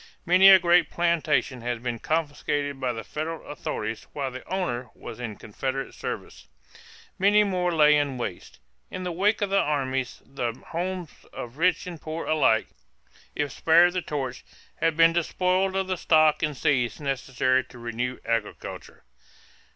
Many 0.25 0.49
a 0.49 0.57
great 0.57 0.89
plantation 0.89 1.61
had 1.61 1.83
been 1.83 1.99
confiscated 1.99 2.79
by 2.79 2.91
the 2.91 3.03
federal 3.03 3.45
authorities 3.45 4.07
while 4.13 4.31
the 4.31 4.43
owner 4.51 4.89
was 4.95 5.19
in 5.19 5.35
Confederate 5.35 5.93
service. 5.93 6.47
Many 7.19 7.43
more 7.43 7.71
lay 7.71 7.95
in 7.95 8.17
waste. 8.17 8.57
In 8.89 9.03
the 9.03 9.11
wake 9.11 9.43
of 9.43 9.51
the 9.51 9.59
armies 9.59 10.19
the 10.25 10.53
homes 10.69 11.11
of 11.33 11.59
rich 11.59 11.85
and 11.85 12.01
poor 12.01 12.25
alike, 12.25 12.69
if 13.35 13.51
spared 13.51 13.93
the 13.93 14.01
torch, 14.01 14.43
had 14.77 14.97
been 14.97 15.13
despoiled 15.13 15.75
of 15.75 15.85
the 15.85 15.97
stock 15.97 16.41
and 16.41 16.57
seeds 16.57 16.99
necessary 16.99 17.63
to 17.65 17.77
renew 17.77 18.17
agriculture. 18.25 19.03